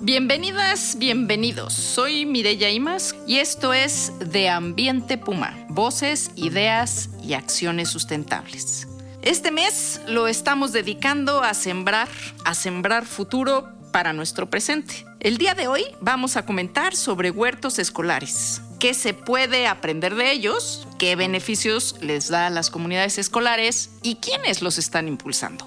[0.00, 1.72] Bienvenidas, bienvenidos.
[1.72, 8.88] Soy Mireya Imas y esto es De Ambiente Puma, voces, ideas y acciones sustentables.
[9.22, 12.08] Este mes lo estamos dedicando a sembrar,
[12.44, 15.06] a sembrar futuro para nuestro presente.
[15.22, 18.60] El día de hoy vamos a comentar sobre huertos escolares.
[18.80, 20.88] ¿Qué se puede aprender de ellos?
[20.98, 23.90] ¿Qué beneficios les da a las comunidades escolares?
[24.02, 25.64] ¿Y quiénes los están impulsando?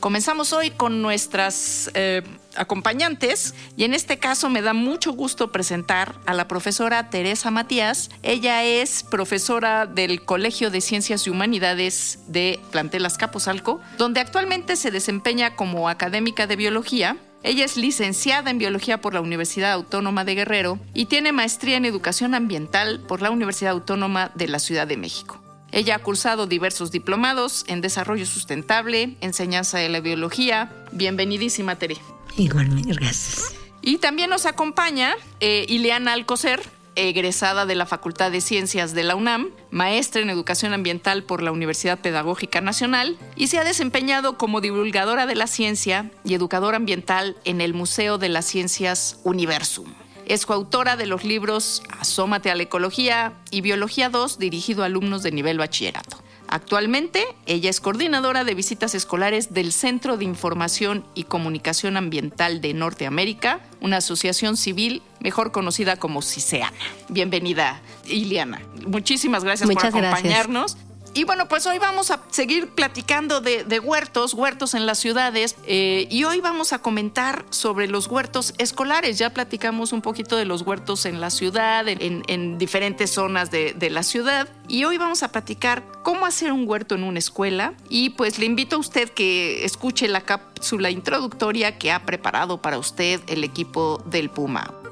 [0.00, 2.22] Comenzamos hoy con nuestras eh,
[2.56, 8.08] acompañantes y en este caso me da mucho gusto presentar a la profesora Teresa Matías.
[8.22, 14.90] Ella es profesora del Colegio de Ciencias y Humanidades de Plantel Azcapotzalco, donde actualmente se
[14.90, 20.34] desempeña como académica de biología ella es licenciada en biología por la Universidad Autónoma de
[20.34, 24.96] Guerrero y tiene maestría en educación ambiental por la Universidad Autónoma de la Ciudad de
[24.96, 25.38] México.
[25.70, 30.72] Ella ha cursado diversos diplomados en desarrollo sustentable, enseñanza de la biología.
[30.92, 31.98] Bienvenidísima, Tere.
[32.38, 33.54] Igualmente, gracias.
[33.82, 36.62] Y también nos acompaña eh, Ileana Alcocer,
[36.96, 41.52] egresada de la Facultad de Ciencias de la UNAM, maestra en Educación Ambiental por la
[41.52, 47.36] Universidad Pedagógica Nacional y se ha desempeñado como divulgadora de la ciencia y educadora ambiental
[47.44, 49.92] en el Museo de las Ciencias Universum.
[50.26, 55.22] Es coautora de los libros Asómate a la Ecología y Biología 2 dirigido a alumnos
[55.22, 56.13] de nivel bachillerato.
[56.54, 62.72] Actualmente, ella es coordinadora de visitas escolares del Centro de Información y Comunicación Ambiental de
[62.74, 66.76] Norteamérica, una asociación civil mejor conocida como CISEANA.
[67.08, 68.62] Bienvenida, Iliana.
[68.86, 70.76] Muchísimas gracias por acompañarnos.
[71.16, 76.08] Y bueno, pues hoy vamos a seguir platicando de, huertos, huertos en las ciudades, eh,
[76.10, 79.16] y hoy vamos a comentar sobre los huertos escolares.
[79.16, 83.90] Ya platicamos un poquito de los huertos en la ciudad, en, diferentes zonas de, de,
[83.90, 87.74] la ciudad, y hoy vamos a platicar cómo hacer un huerto en una escuela.
[87.88, 92.76] Y pues le invito a usted que escuche la cápsula introductoria que ha preparado para
[92.76, 94.83] usted el equipo del Puma.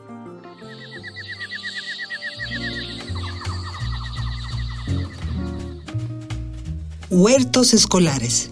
[7.15, 8.51] Huertos escolares.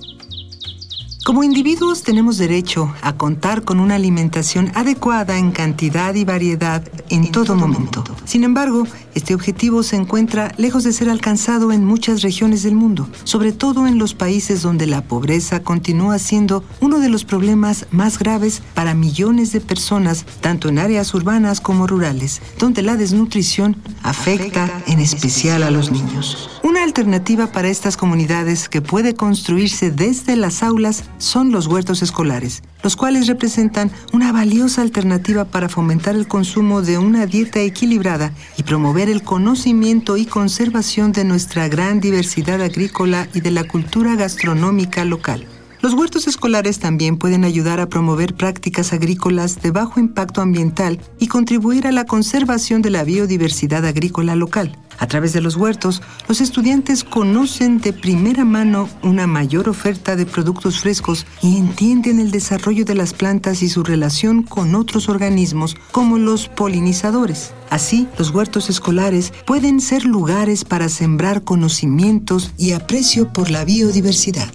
[1.25, 7.32] Como individuos tenemos derecho a contar con una alimentación adecuada en cantidad y variedad en
[7.32, 8.04] todo momento.
[8.26, 13.09] Sin embargo, este objetivo se encuentra lejos de ser alcanzado en muchas regiones del mundo,
[13.25, 18.19] sobre todo en los países donde la pobreza continúa siendo uno de los problemas más
[18.19, 24.82] graves para millones de personas, tanto en áreas urbanas como rurales, donde la desnutrición afecta
[24.87, 26.59] en especial a los niños.
[26.62, 32.62] Una alternativa para estas comunidades que puede construirse desde las aulas son los huertos escolares,
[32.82, 38.62] los cuales representan una valiosa alternativa para fomentar el consumo de una dieta equilibrada y
[38.62, 45.06] promover el conocimiento y conservación de nuestra gran diversidad agrícola y de la cultura gastronómica
[45.06, 45.47] local.
[45.82, 51.28] Los huertos escolares también pueden ayudar a promover prácticas agrícolas de bajo impacto ambiental y
[51.28, 54.76] contribuir a la conservación de la biodiversidad agrícola local.
[54.98, 60.26] A través de los huertos, los estudiantes conocen de primera mano una mayor oferta de
[60.26, 65.76] productos frescos y entienden el desarrollo de las plantas y su relación con otros organismos
[65.92, 67.54] como los polinizadores.
[67.70, 74.52] Así, los huertos escolares pueden ser lugares para sembrar conocimientos y aprecio por la biodiversidad.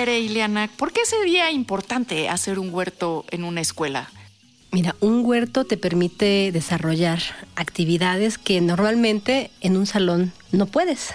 [0.00, 0.26] Tere
[0.78, 4.08] ¿por qué sería importante hacer un huerto en una escuela?
[4.72, 7.20] Mira, un huerto te permite desarrollar
[7.54, 11.12] actividades que normalmente en un salón no puedes.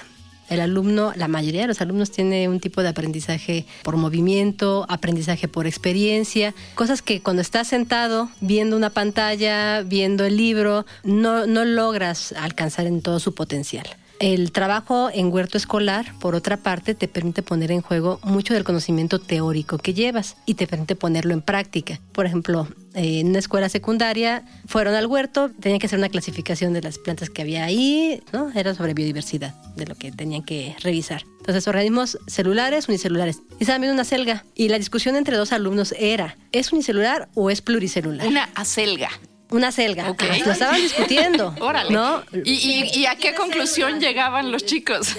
[0.52, 5.48] El alumno, la mayoría de los alumnos tiene un tipo de aprendizaje por movimiento, aprendizaje
[5.48, 11.66] por experiencia, cosas que cuando estás sentado viendo una pantalla, viendo el libro, no, no
[11.66, 13.88] logras alcanzar en todo su potencial.
[14.20, 18.64] El trabajo en huerto escolar, por otra parte, te permite poner en juego mucho del
[18.64, 22.00] conocimiento teórico que llevas y te permite ponerlo en práctica.
[22.14, 26.82] Por ejemplo, en una escuela secundaria fueron al huerto, tenían que hacer una clasificación de
[26.82, 28.52] las plantas que había ahí, ¿no?
[28.56, 31.24] Era sobre biodiversidad, de lo que tenían que revisar.
[31.40, 33.42] Entonces, organismos celulares, unicelulares.
[33.60, 34.46] Y estaban viendo una selga.
[34.56, 38.26] Y la discusión entre dos alumnos era, ¿es unicelular o es pluricelular?
[38.26, 39.10] Una acelga.
[39.50, 40.10] Una selga.
[40.10, 40.24] Ok.
[40.46, 41.54] Lo estaban discutiendo.
[41.60, 41.92] Órale.
[41.92, 42.24] ¿No?
[42.44, 45.16] ¿Y, y- y a qué conclusión llegaban los chicos?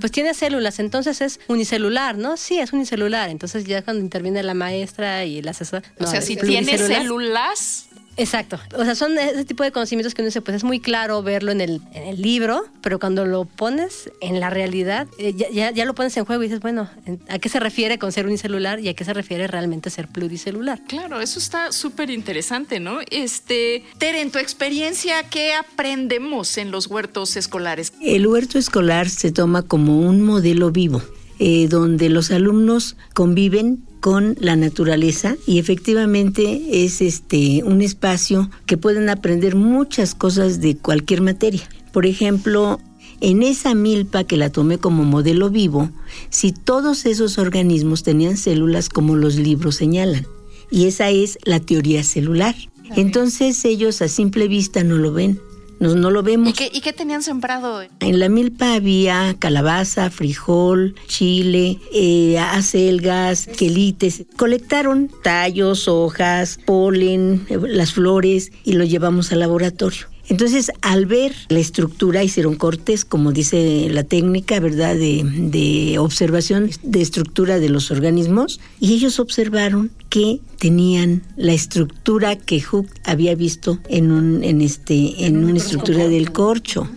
[0.00, 2.36] Pues tiene células, entonces es unicelular, ¿no?
[2.36, 3.30] Sí, es unicelular.
[3.30, 5.82] Entonces ya cuando interviene la maestra y el asesor.
[6.00, 7.86] o no, sea, es si tiene células,
[8.16, 8.58] Exacto.
[8.76, 11.50] O sea, son ese tipo de conocimientos que uno dice, pues es muy claro verlo
[11.52, 15.70] en el, en el libro, pero cuando lo pones en la realidad, eh, ya, ya-
[15.72, 18.26] ya lo pones en juego y dices, bueno, en- ¿a qué se refiere con ser
[18.26, 20.80] unicelular y a qué se refiere realmente ser pluricelular?
[20.86, 22.98] Claro, eso está súper interesante, ¿no?
[23.10, 27.92] Este, Tere, en tu experiencia, ¿qué aprendemos en los huertos escolares?
[28.00, 31.02] El huerto escolar se toma como un modelo vivo,
[31.38, 38.76] eh, donde los alumnos conviven con la naturaleza y efectivamente es este un espacio que
[38.76, 41.62] pueden aprender muchas cosas de cualquier materia.
[41.90, 42.80] Por ejemplo,
[43.22, 45.88] en esa milpa que la tomé como modelo vivo,
[46.28, 50.26] si todos esos organismos tenían células como los libros señalan,
[50.70, 52.54] y esa es la teoría celular.
[52.96, 55.40] Entonces ellos a simple vista no lo ven,
[55.80, 56.48] no, no lo vemos.
[56.48, 57.82] ¿Y qué, y qué tenían sembrado?
[58.00, 64.24] En la milpa había calabaza, frijol, chile, eh, acelgas, quelites.
[64.36, 70.13] Colectaron tallos, hojas, polen, eh, las flores y lo llevamos al laboratorio.
[70.28, 76.70] Entonces, al ver la estructura, hicieron cortes, como dice la técnica, ¿verdad?, de, de observación
[76.82, 83.34] de estructura de los organismos, y ellos observaron que tenían la estructura que Hooke había
[83.34, 86.88] visto en un, en este, en una estructura del corcho.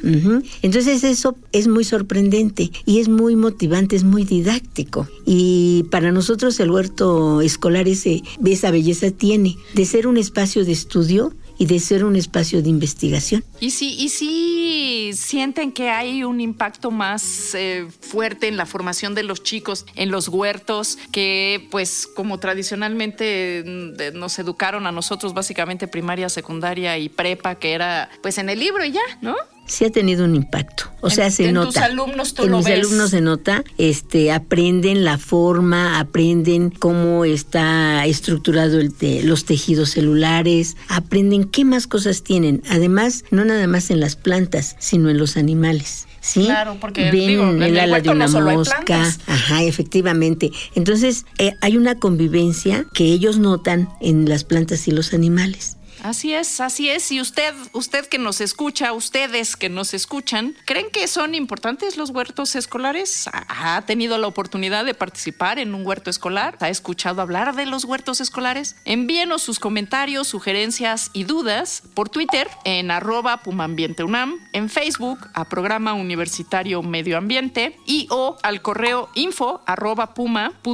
[0.62, 5.08] Entonces, eso es muy sorprendente y es muy motivante, es muy didáctico.
[5.26, 10.74] Y para nosotros el huerto escolar ese, esa belleza tiene de ser un espacio de
[10.74, 13.44] estudio y de ser un espacio de investigación.
[13.60, 19.16] ¿Y si, y si sienten que hay un impacto más eh, fuerte en la formación
[19.16, 25.34] de los chicos en los huertos que, pues, como tradicionalmente mm, nos educaron a nosotros,
[25.34, 29.36] básicamente primaria, secundaria y prepa, que era, pues, en el libro y ya, ¿no?
[29.68, 30.86] Sí ha tenido un impacto.
[31.02, 31.68] O En- sea, se en nota.
[31.68, 32.80] tus alumnos tú en lo mis ves.
[32.80, 39.92] alumnos se nota, este, aprenden la forma, aprenden cómo está estructurado el te- los tejidos
[39.92, 42.64] celulares, aprenden qué más cosas tienen.
[42.70, 46.08] Además, no nada más en las plantas, sino en los animales.
[46.20, 46.44] ¿Sí?
[46.44, 50.52] Claro, porque, ven digo, en el el ala de no una mosca, ajá, efectivamente.
[50.76, 55.77] Entonces, eh, hay una convivencia que ellos notan en las plantas y los animales.
[56.04, 57.12] Así es, así es.
[57.12, 62.12] Y usted, usted que nos escucha, ustedes que nos escuchan, ¿creen que son importantes los
[62.12, 63.30] huertos escolares?
[63.34, 66.58] ¿Ha tenido la oportunidad de participar en un huerto escolar?
[66.60, 68.76] ¿Ha escuchado hablar de los huertos escolares?
[68.86, 75.94] Envíenos sus comentarios, sugerencias y dudas por Twitter en arroba pumambienteunam, en Facebook a Programa
[75.94, 80.68] Universitario Medio Ambiente y o al correo info arroba puma.unam.mx.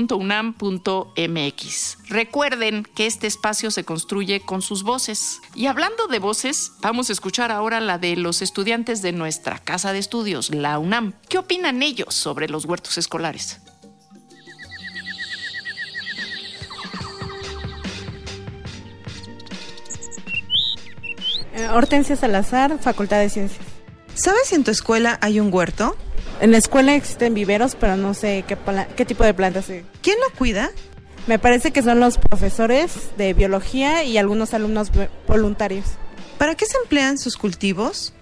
[2.09, 5.12] Recuerden que este espacio se construye con sus voces.
[5.55, 9.93] Y hablando de voces, vamos a escuchar ahora la de los estudiantes de nuestra casa
[9.93, 11.13] de estudios, la UNAM.
[11.29, 13.59] ¿Qué opinan ellos sobre los huertos escolares?
[21.55, 23.65] Eh, Hortensia Salazar, Facultad de Ciencias.
[24.15, 25.95] ¿Sabes si en tu escuela hay un huerto?
[26.41, 29.69] En la escuela existen viveros, pero no sé qué, tipo de plantas.
[29.69, 29.85] hay.
[30.01, 30.71] ¿Quién lo cuida?
[31.27, 35.85] Me parece que son los profesores de biología y algunos alumnos vo- voluntarios.
[36.37, 38.13] ¿Para qué se emplean sus cultivos?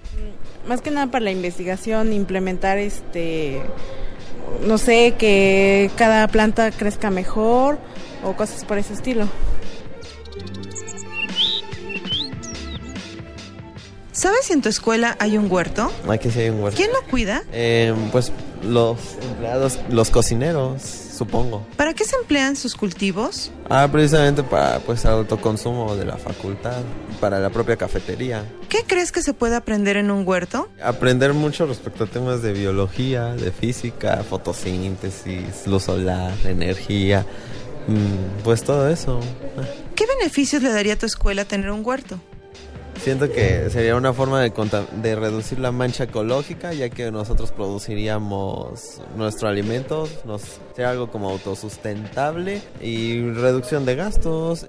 [0.68, 3.60] Más que nada para la investigación, implementar este,
[4.68, 7.80] no sé, que cada planta crezca mejor
[8.24, 9.28] o cosas por ese estilo.
[14.12, 15.92] ¿Sabes si en tu escuela hay un huerto?
[16.08, 16.78] Aquí sí hay un huerto.
[16.78, 17.42] ¿Quién lo cuida?
[17.54, 18.32] Eh, pues
[18.62, 21.64] los empleados, los cocineros, supongo.
[21.78, 23.52] ¿Para qué se emplean sus cultivos?
[23.70, 26.82] Ah, precisamente para pues autoconsumo de la facultad,
[27.20, 28.44] para la propia cafetería.
[28.70, 30.68] ¿Qué crees que se puede aprender en un huerto?
[30.84, 37.24] Aprender mucho respecto a temas de biología, de física, fotosíntesis, luz solar, energía,
[37.88, 39.20] mm, pues todo eso.
[39.94, 42.20] ¿Qué beneficios le daría a tu escuela tener un huerto?
[43.04, 44.52] Siento que sería una forma de,
[45.02, 51.32] de reducir la mancha ecológica, ya que nosotros produciríamos nuestro alimento, nos sería algo como
[51.32, 54.68] autosustentable y reducción de gastos.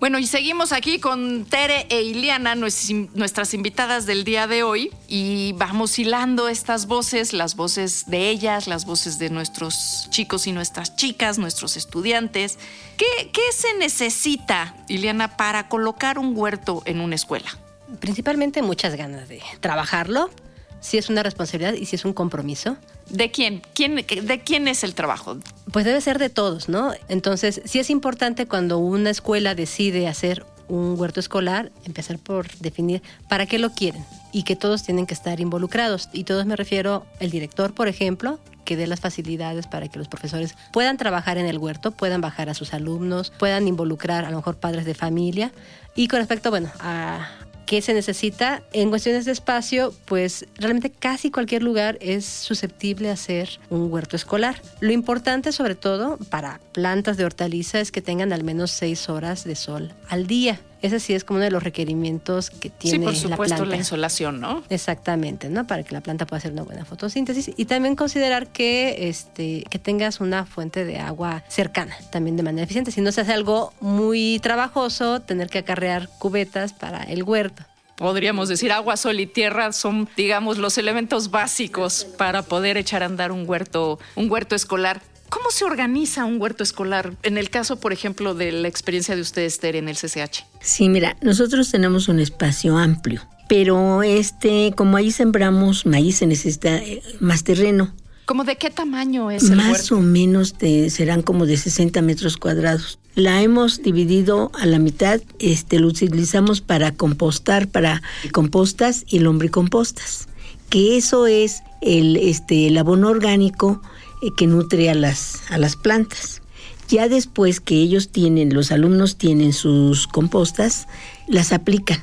[0.00, 4.92] Bueno, y seguimos aquí con Tere e Iliana, nues- nuestras invitadas del día de hoy,
[5.08, 10.52] y vamos hilando estas voces, las voces de ellas, las voces de nuestros chicos y
[10.52, 12.60] nuestras chicas, nuestros estudiantes.
[12.96, 17.50] ¿Qué, qué se necesita, Iliana, para colocar un huerto en una escuela?
[17.98, 20.30] Principalmente muchas ganas de trabajarlo,
[20.80, 22.76] sí es una responsabilidad y sí es un compromiso.
[23.08, 23.62] ¿De quién?
[23.74, 23.96] ¿Quién?
[23.96, 25.38] ¿De quién es el trabajo?
[25.72, 26.92] Pues debe ser de todos, ¿no?
[27.08, 33.02] Entonces, sí es importante cuando una escuela decide hacer un huerto escolar, empezar por definir
[33.28, 36.08] para qué lo quieren y que todos tienen que estar involucrados.
[36.12, 40.08] Y todos me refiero el director, por ejemplo, que dé las facilidades para que los
[40.08, 44.36] profesores puedan trabajar en el huerto, puedan bajar a sus alumnos, puedan involucrar a lo
[44.36, 45.52] mejor padres de familia.
[45.94, 47.28] Y con respecto, bueno, a,
[47.68, 48.62] ¿Qué se necesita?
[48.72, 54.16] En cuestiones de espacio, pues realmente casi cualquier lugar es susceptible a ser un huerto
[54.16, 54.62] escolar.
[54.80, 59.44] Lo importante, sobre todo, para plantas de hortaliza es que tengan al menos seis horas
[59.44, 60.58] de sol al día.
[60.82, 63.64] Ese sí es como uno de los requerimientos que tiene sí, por supuesto, la planta.
[63.64, 64.62] la insolación, ¿no?
[64.68, 65.66] Exactamente, ¿no?
[65.66, 67.50] Para que la planta pueda hacer una buena fotosíntesis.
[67.56, 72.64] Y también considerar que, este, que tengas una fuente de agua cercana, también de manera
[72.64, 72.90] eficiente.
[72.90, 77.64] Si no se hace algo muy trabajoso, tener que acarrear cubetas para el huerto.
[77.96, 83.06] Podríamos decir agua, sol y tierra son, digamos, los elementos básicos para poder echar a
[83.06, 85.02] andar un huerto, un huerto escolar.
[85.28, 87.14] ¿Cómo se organiza un huerto escolar?
[87.22, 90.44] En el caso, por ejemplo, de la experiencia de ustedes, Tere, en el CCH.
[90.60, 96.76] Sí, mira, nosotros tenemos un espacio amplio, pero este, como ahí sembramos maíz, se necesita
[96.76, 97.92] eh, más terreno.
[98.24, 99.96] ¿Cómo de qué tamaño es el Más huerto?
[99.96, 102.98] o menos de, serán como de 60 metros cuadrados.
[103.14, 110.28] La hemos dividido a la mitad, este, lo utilizamos para compostar, para compostas y lombricompostas,
[110.68, 113.80] que eso es el, este, el abono orgánico
[114.22, 116.42] eh, que nutre a las, a las plantas.
[116.88, 120.88] Ya después que ellos tienen, los alumnos tienen sus compostas,
[121.26, 122.02] las aplican.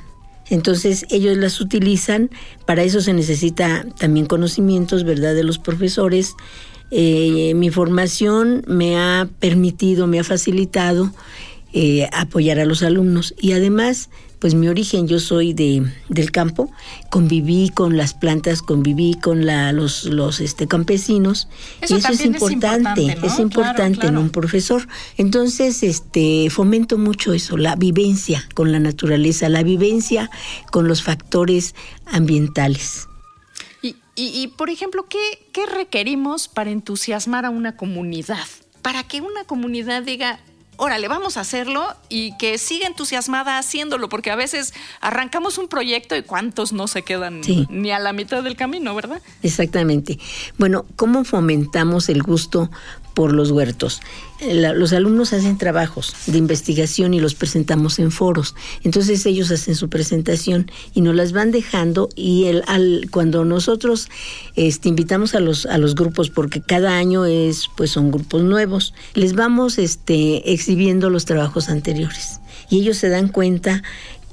[0.50, 2.30] Entonces ellos las utilizan,
[2.66, 6.36] para eso se necesita también conocimientos, ¿verdad?, de los profesores.
[6.92, 11.12] Eh, mi formación me ha permitido, me ha facilitado
[11.74, 16.72] eh, apoyar a los alumnos y además, pues mi origen, yo soy de, del campo,
[17.10, 21.48] conviví con las plantas, conviví con la, los, los este, campesinos
[21.82, 23.28] Eso y eso es importante, ¿no?
[23.28, 24.88] es importante Claro, en un profesor.
[25.18, 30.30] Entonces, este, fomento mucho eso, la vivencia con la naturaleza, la vivencia
[30.72, 31.74] con los factores
[32.06, 33.08] ambientales.
[33.82, 35.20] Y, y- y, por ejemplo, ¿qué,
[35.54, 38.46] ¿qué requerimos para entusiasmar a una comunidad?
[38.82, 40.40] Para que una comunidad diga,
[40.78, 46.16] órale, vamos a hacerlo y que siga entusiasmada haciéndolo, porque a veces arrancamos un proyecto
[46.16, 47.68] y cuántos no se quedan Sí.
[47.70, 49.22] ni a la mitad del camino, ¿verdad?
[49.44, 50.20] Exactamente.
[50.58, 52.70] Bueno, ¿cómo fomentamos el gusto
[53.16, 54.02] por los huertos?
[54.42, 58.54] Eh, los alumnos hacen trabajos de investigación y los presentamos en foros.
[58.84, 64.10] Entonces ellos hacen su presentación y nos las van dejando y el, al, cuando nosotros
[64.56, 68.94] este, invitamos a los, a los grupos, porque cada año es, pues son grupos nuevos,
[69.14, 72.42] les vamos este, exhibiendo los trabajos anteriores.
[72.70, 73.84] Y ellos se dan cuenta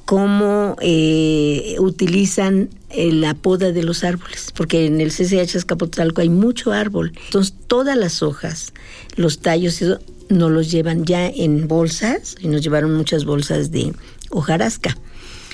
[0.04, 6.72] cómo eh, utilizan la poda de los árboles, porque en el CCH Azcapotzalco hay mucho
[6.72, 7.12] árbol.
[7.26, 8.72] Entonces, todas las hojas,
[9.16, 13.92] los tallos, eso, nos los llevan ya en bolsas, y nos llevaron muchas bolsas de
[14.30, 14.96] hojarasca.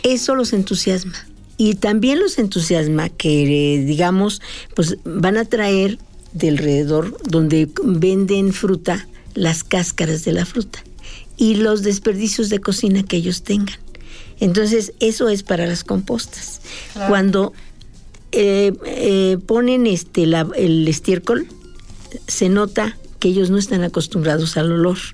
[0.02, 1.26] Eso los entusiasma.
[1.56, 4.40] Y también los entusiasma que, eh, digamos,
[4.76, 5.98] pues van a traer
[6.32, 10.82] de alrededor donde venden fruta, las cáscaras de la fruta
[11.36, 13.76] y los desperdicios de cocina que ellos tengan.
[14.40, 16.60] Entonces, eso es para las compostas.
[17.08, 17.52] Cuando
[18.32, 21.46] eh, eh, ponen este la- el estiércol,
[22.26, 24.98] se nota que ellos no están acostumbrados al olor.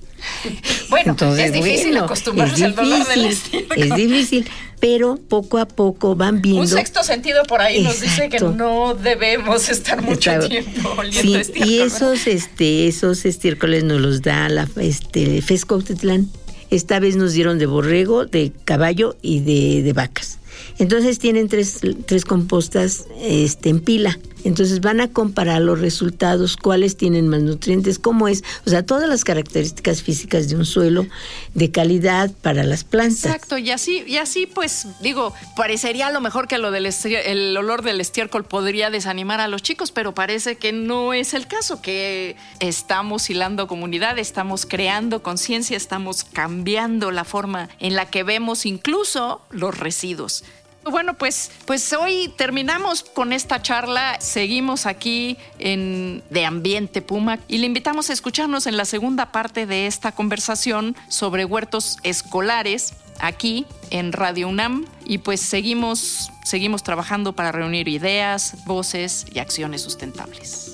[0.90, 3.26] Bueno, Entonces, es difícil bueno, acostumbrarse es al dolor del difícil,
[3.60, 3.82] estiércol.
[3.82, 4.50] Es difícil,
[4.80, 6.60] pero poco a poco van viendo.
[6.62, 8.52] Un sexto sentido por ahí nos dice que Exacto.
[8.56, 14.00] no debemos estar mucho Está- tiempo oliendo Sí, estiércol, y esos, este, esos estiércoles nos
[14.00, 16.30] los da la este, FES Cuautitlán.
[16.74, 19.38] Esta vez nos dieron de borrego, de caballo y
[19.82, 20.40] de, vacas.
[20.80, 24.18] Entonces tienen tres, tres compostas este, en pila.
[24.44, 29.08] Entonces van a comparar los resultados, cuáles tienen más nutrientes, cómo es, o sea, todas
[29.08, 31.06] las características físicas de un suelo
[31.54, 33.24] de calidad para las plantas.
[33.24, 37.56] Exacto, y así, y así pues digo, parecería a lo mejor que lo del el
[37.56, 41.80] olor del estiércol podría desanimar a los chicos, pero parece que no es el caso,
[41.80, 48.66] que estamos hilando comunidad, estamos creando conciencia, estamos cambiando la forma en la que vemos
[48.66, 50.44] incluso los residuos.
[50.90, 54.20] Bueno, pues, pues hoy terminamos con esta charla.
[54.20, 59.66] Seguimos aquí en De Ambiente Puma y le invitamos a escucharnos en la segunda parte
[59.66, 67.32] de esta conversación sobre huertos escolares aquí en Radio UNAM y pues seguimos seguimos trabajando
[67.32, 70.73] para reunir ideas, voces y acciones sustentables.